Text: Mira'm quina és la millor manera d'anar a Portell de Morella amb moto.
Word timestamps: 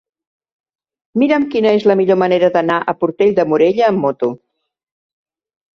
Mira'm 1.23 1.45
quina 1.57 1.75
és 1.81 1.85
la 1.91 1.97
millor 2.01 2.19
manera 2.23 2.49
d'anar 2.57 2.79
a 2.95 2.99
Portell 3.03 3.37
de 3.43 3.47
Morella 3.53 3.87
amb 3.93 4.05
moto. 4.09 4.33